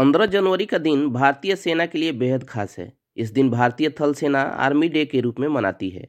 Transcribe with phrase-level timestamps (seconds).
[0.00, 4.14] पंद्रह जनवरी का दिन भारतीय सेना के लिए बेहद खास है। इस दिन भारतीय थल
[4.14, 6.08] सेना आर्मी डे के रूप में मनाती है।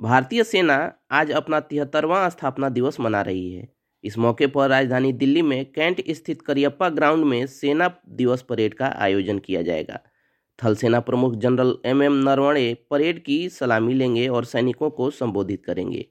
[0.00, 3.68] भारतीय सेना आज अपना तिहत्तरवां स्थापना दिवस मना रही है।
[4.04, 8.86] इस मौके पर राजधानी दिल्ली में कैंट स्थित करियप्पा ग्राउंड में सेना दिवस परेड का
[8.86, 10.00] आयोजन किया जाएगा।
[10.64, 15.64] थल सेना प्रमुख general M M Naravane parade की सलामी लेंगे और सैनिकों को संबोधित
[15.64, 16.06] करेंगे।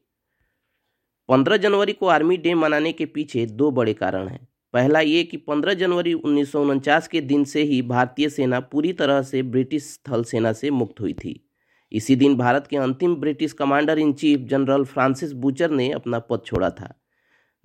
[1.29, 5.37] पंद्रह जनवरी को आर्मी डे मनाने के पीछे दो बड़े कारण हैं। पहला ये कि
[5.37, 9.99] 15 जनवरी उन्नीस सौ उनचास के दिन से ही भारतीय सेना पूरी तरह से ब्रिटिश
[10.09, 11.49] थल सेना से मुक्त हुई थी।
[11.91, 16.41] इसी दिन भारत के अंतिम British commander in chief general Francis Bucher ने अपना पद
[16.45, 17.01] छोड़ा था।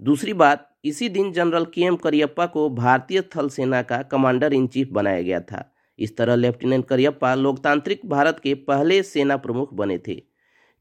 [0.01, 4.66] दूसरी बात, इसी दिन जनरल के एम करियप्पा को भारतीय थल सेना का कमांडर इन
[4.66, 9.98] चीफ बनाया गया था। इस तरह लेफ्टिनेंट करियप्पा लोकतांत्रिक भारत के पहले सेना प्रमुख बने
[9.98, 10.15] थे।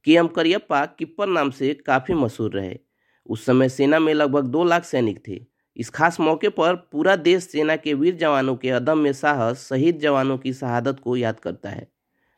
[0.03, 2.77] के एम करियप्पा किप्पर नाम से काफ़ी मशहूर रहे।
[3.25, 5.45] उस समय सेना में लगभग दो लाख सैनिक थे।
[5.81, 10.37] इस खास मौके पर पूरा देश सेना के वीर जवानों के अदम्य साहस, शहीद जवानों
[10.37, 11.91] की शहादत को याद करता है।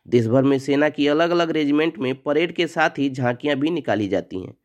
[0.08, 3.70] देश भर में सेना की अलग अलग रेजिमेंट में परेड के साथ ही झांकियाँ भी
[3.70, 4.58] निकाली जाती हैं।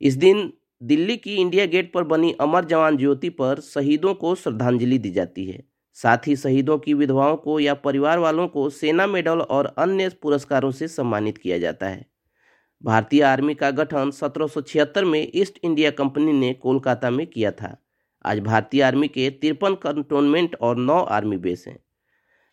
[0.00, 4.98] इस दिन दिल्ली की इंडिया गेट पर बनी अमर जवान ज्योति पर शहीदों को श्रद्धांजलि
[4.98, 9.40] दी जाती है। साथ ही शहीदों की विधवाओं को या परिवार वालों को सेना मेडल
[9.40, 12.06] और अन्य पुरस्कारों से सम्मानित किया जाता है।
[12.82, 17.50] भारतीय आर्मी का गठन सत्रह सौ छिहत्तर में ईस्ट इंडिया कंपनी ने कोलकाता में किया
[17.50, 17.81] था।
[18.24, 21.78] आज भारतीय आर्मी के तिरपन कंटोनमेंट और नौ आर्मी बेस हैं।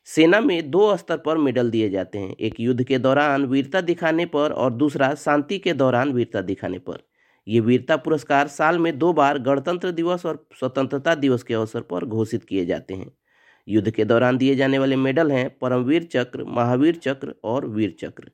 [0.07, 4.25] सेना में दो स्तर पर मेडल दिए जाते हैं, एक युद्ध के दौरान वीरता दिखाने
[4.25, 7.03] पर और दूसरा शांति के दौरान वीरता दिखाने पर।
[7.47, 12.05] ये वीरता पुरस्कार साल में दो बार गणतंत्र दिवस और स्वतंत्रता दिवस के अवसर पर
[12.05, 13.11] घोषित किए जाते हैं।
[13.67, 18.31] युद्ध के दौरान दिए जाने वाले मेडल हैं परमवीर चक्र, महावीर चक्र और वीर चक्र।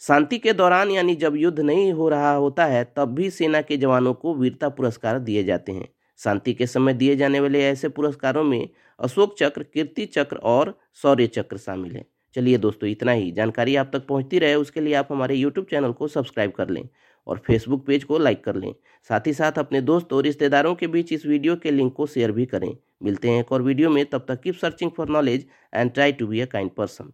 [0.00, 3.76] शांति के दौरान यानी जब युद्ध नहीं हो रहा होता है, तब भी सेना के
[3.76, 5.88] जवानों को वीरता पुरस्कार दिए जाते हैं।
[6.20, 11.26] शांति के समय दिए जाने वाले ऐसे पुरस्कारों में अशोक चक्र, कीर्ति चक्र और शौर्य
[11.26, 15.08] चक्र शामिल हैं। चलिए दोस्तों, इतना ही। जानकारी आप तक पहुँचती रहे, उसके लिए आप
[15.10, 16.88] हमारे यूट्यूब चैनल को सब्सक्राइब कर लें
[17.26, 18.72] और फेसबुक पेज को लाइक कर लें।
[19.10, 22.32] साथ ही साथ अपने दोस्त और रिश्तेदारों के बीच इस वीडियो के लिंक को शेयर
[22.32, 25.92] भी करें। मिलते हैं एक और वीडियो में। तब तक keep searching for knowledge and
[25.92, 27.12] try to be a kind person